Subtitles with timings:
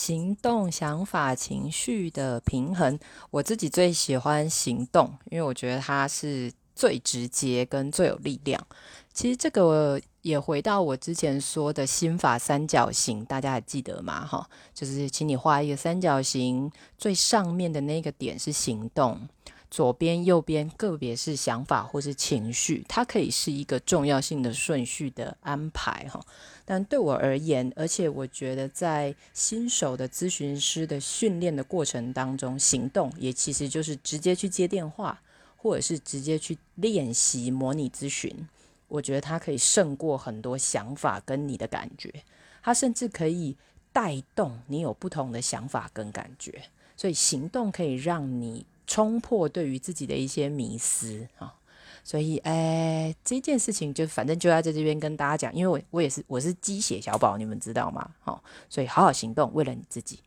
[0.00, 2.98] 行动、想法、情绪的平衡，
[3.30, 8.66] 我自己最喜欢行动，因为我觉得它是最直接跟最有力量。
[9.12, 14.24] 其实这个也回到我之前说的心法三角形，大家还记得吗？
[14.24, 19.28] 哈，就是请你画一个三角形，最上面的那个点是行动。
[19.70, 26.20] 左边、右边个别是想法或是情绪，它可以是一个重要性的顺序的安排哈。
[26.64, 35.22] 但对我而言，而且我觉得在新手的咨询师的训练的过程当中，行动也其实就是直接去接电话，
[35.56, 38.48] 或者是直接去练习模拟咨询。
[38.88, 42.12] 我觉得它可以胜过很多想法跟你的感觉，
[42.60, 43.56] 它甚至可以
[43.92, 46.64] 带动你有不同的想法跟感觉。
[46.96, 48.66] 所以行动可以让你。
[48.90, 51.54] 冲破对于自己的一些迷思啊，
[52.02, 58.10] 所以哎，这件事情就反正就要在这边跟大家讲，因为我我也是我是鸡血小宝，你们知道吗？
[58.18, 60.18] 好，所以好好行动，为了你自己。